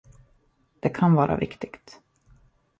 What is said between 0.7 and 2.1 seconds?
Det kan vara viktigt.